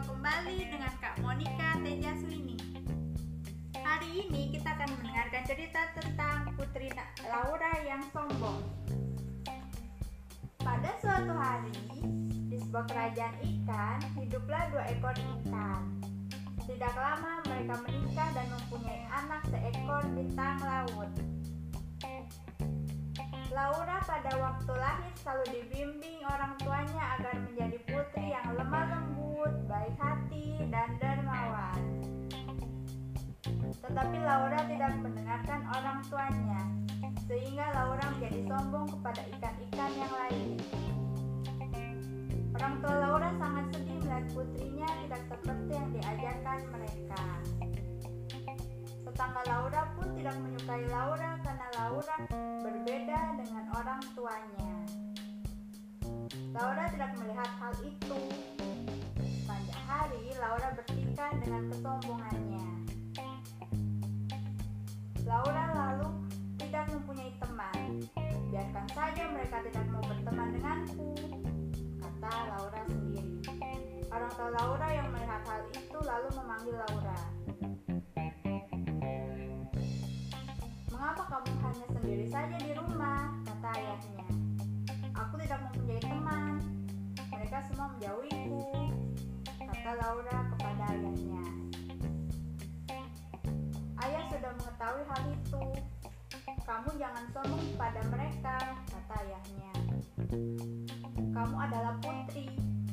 kembali 0.00 0.56
dengan 0.64 0.92
Kak 0.96 1.20
Monica 1.20 1.76
Tejaswini. 1.84 2.56
Hari 3.84 4.08
ini 4.24 4.48
kita 4.48 4.72
akan 4.72 4.88
mendengarkan 4.96 5.42
cerita 5.44 5.92
tentang 5.92 6.56
Putri 6.56 6.88
Laura 7.28 7.72
yang 7.84 8.00
sombong. 8.08 8.64
Pada 10.64 10.96
suatu 11.04 11.36
hari, 11.36 11.76
di 12.48 12.56
sebuah 12.56 12.88
kerajaan 12.88 13.36
ikan, 13.44 14.00
hiduplah 14.16 14.72
dua 14.72 14.84
ekor 14.88 15.16
ikan. 15.44 16.00
Tidak 16.64 16.94
lama 16.96 17.44
mereka 17.44 17.74
menikah 17.84 18.28
dan 18.32 18.46
mempunyai 18.56 19.04
anak 19.04 19.42
seekor 19.52 20.04
bintang 20.16 20.56
laut. 20.64 21.12
Laura 23.52 23.98
pada 24.06 24.32
waktu 24.38 24.72
lahir 24.78 25.12
selalu 25.20 25.44
dibimbing 25.50 26.22
orang 26.24 26.54
tuanya 26.62 27.18
agar 27.18 27.34
menjadi 27.50 27.82
putri 27.84 28.30
yang 28.30 28.46
lemah 28.54 28.99
Tetapi 33.90 34.22
Laura 34.22 34.60
tidak 34.70 34.92
mendengarkan 35.02 35.66
orang 35.66 35.98
tuanya, 36.06 36.62
sehingga 37.26 37.74
Laura 37.74 38.04
menjadi 38.14 38.40
sombong 38.46 38.86
kepada 38.86 39.22
ikan-ikan 39.34 39.90
yang 39.98 40.12
lain. 40.14 40.54
Orang 42.54 42.78
tua 42.78 42.94
Laura 43.02 43.34
sangat 43.34 43.66
sedih 43.74 43.98
melihat 43.98 44.24
putrinya 44.30 44.86
tidak 44.86 45.22
seperti 45.26 45.72
yang 45.74 45.90
diajarkan 45.90 46.58
mereka. 46.70 47.24
Tetangga 49.10 49.42
Laura 49.50 49.82
pun 49.98 50.08
tidak 50.14 50.36
menyukai 50.38 50.84
Laura 50.86 51.30
karena 51.42 51.66
Laura 51.74 52.16
berbeda 52.62 53.20
dengan 53.42 53.64
orang 53.74 54.02
tuanya. 54.14 54.70
Laura 56.54 56.84
tidak 56.94 57.10
melihat 57.18 57.50
hal 57.58 57.74
itu. 57.82 58.20
Sepanjang 59.18 59.84
hari, 59.90 60.30
Laura 60.38 60.68
bertikai 60.78 60.99
mereka 69.40 69.64
tidak 69.72 69.86
mau 69.88 70.04
berteman 70.04 70.48
denganku, 70.52 71.16
kata 71.96 72.32
Laura 72.52 72.82
sendiri. 72.92 73.40
Orang 74.12 74.32
tua 74.36 74.48
Laura 74.52 74.88
yang 74.92 75.08
melihat 75.16 75.40
hal 75.48 75.64
itu 75.72 75.98
lalu 76.04 76.28
memanggil 76.36 76.76
Laura. 76.76 77.18
Mengapa 80.92 81.22
kamu 81.24 81.52
hanya 81.56 81.86
sendiri 81.88 82.26
saja 82.28 82.56
di 82.60 82.72
rumah? 82.76 83.32
kata 83.48 83.68
ayahnya. 83.80 84.24
Aku 85.16 85.34
tidak 85.40 85.58
mempunyai 85.72 86.00
teman. 86.04 86.54
Mereka 87.32 87.56
semua 87.72 87.96
menjauhiku, 87.96 88.60
kata 89.56 89.90
Laura 90.04 90.49
Kamu 96.70 96.86
jangan 97.02 97.26
sombong 97.34 97.66
pada 97.74 97.98
mereka, 98.14 98.54
kata 98.86 99.14
ayahnya. 99.26 99.74
Kamu 101.34 101.56
adalah 101.58 101.98
putri. 101.98 102.46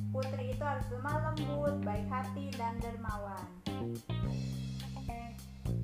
Putri 0.09 0.50
itu 0.50 0.64
harus 0.66 0.81
lemah 0.89 1.30
lembut, 1.30 1.86
baik 1.86 2.09
hati, 2.09 2.50
dan 2.58 2.81
dermawan. 2.81 3.45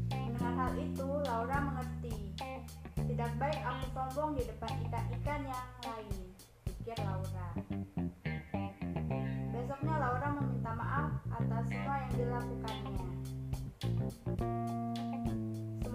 Mendengar 0.09 0.53
hal 0.57 0.73
itu, 0.73 1.05
Laura 1.21 1.57
mengerti. 1.69 2.33
Tidak 2.97 3.31
baik 3.37 3.61
aku 3.61 3.85
sombong 3.93 4.41
di 4.41 4.43
depan 4.49 4.73
ikan-ikan 4.89 5.41
yang 5.45 5.69
lain, 5.85 6.17
pikir 6.65 6.97
Laura. 6.97 7.47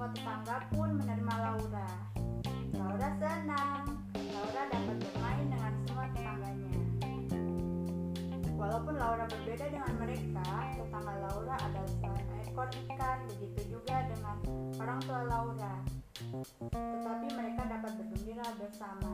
Tetangga 0.08 0.56
pun 0.72 0.88
menerima 0.96 1.34
Laura. 1.36 1.88
Laura 2.72 3.08
senang. 3.20 3.84
Laura 4.16 4.62
dapat 4.72 4.96
bermain 5.02 5.46
dengan 5.52 5.72
semua 5.84 6.06
tetangganya. 6.16 6.76
Walaupun 8.58 8.94
Laura 8.96 9.24
berbeda 9.28 9.66
dengan 9.68 9.92
mereka, 10.00 10.48
tetangga 10.74 11.14
Laura 11.28 11.54
adalah 11.60 11.92
seekor 12.38 12.68
ikan, 12.90 13.18
begitu 13.30 13.78
juga 13.78 13.96
dengan 14.10 14.36
orang 14.82 14.98
tua 15.06 15.20
Laura. 15.28 15.74
Tetapi 16.74 17.26
mereka 17.38 17.62
dapat 17.70 17.92
bergembira 18.02 18.46
bersama. 18.58 19.12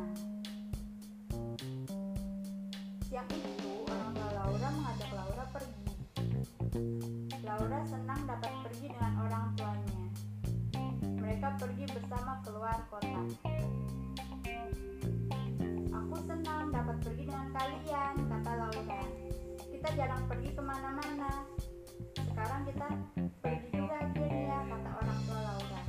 Siang 3.05 3.29
itu, 3.35 3.73
orang 3.85 4.11
tua 4.17 4.31
Laura 4.33 4.69
mengajak 4.73 5.11
Laura 5.13 5.45
pergi. 5.53 5.85
Laura 7.45 7.79
senang 7.85 8.21
dapat 8.25 8.53
Mereka 11.45 11.61
pergi 11.61 11.85
bersama 11.93 12.41
keluar 12.41 12.79
kota. 12.89 13.21
Aku 15.93 16.17
senang 16.25 16.73
dapat 16.73 16.97
pergi 17.05 17.29
dengan 17.29 17.53
kalian, 17.53 18.15
kata 18.33 18.53
Laura. 18.65 19.03
Kita 19.69 19.89
jarang 19.93 20.25
pergi 20.25 20.57
ke 20.57 20.63
mana-mana. 20.65 21.45
Sekarang 22.17 22.65
kita 22.65 22.89
pergi 23.45 23.69
juga 23.77 23.93
akhirnya, 23.93 24.59
kata 24.73 24.91
orang 25.05 25.19
tua 25.29 25.41
Laura. 25.45 25.83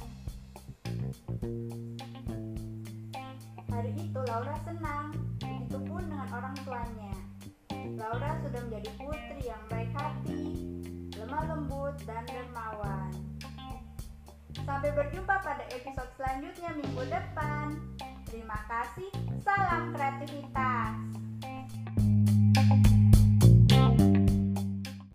Hari 3.72 3.92
itu 3.96 4.20
Laura 4.28 4.56
senang, 4.68 5.08
begitupun 5.40 6.04
dengan 6.04 6.28
orang 6.36 6.56
tuanya. 6.68 7.16
Laura 7.96 8.44
sudah 8.44 8.60
menjadi 8.60 8.92
putri 9.00 9.48
yang 9.48 9.64
baik 9.72 9.96
hati, 9.96 10.44
lemah 11.16 11.48
lembut, 11.48 11.96
dan 12.04 12.28
dermawan. 12.28 12.85
Sampai 14.66 14.90
berjumpa 14.98 15.46
pada 15.46 15.62
episode 15.70 16.10
selanjutnya 16.18 16.74
minggu 16.74 17.06
depan. 17.06 17.78
Terima 18.26 18.58
kasih, 18.66 19.14
salam 19.46 19.94
kreativitas. 19.94 20.98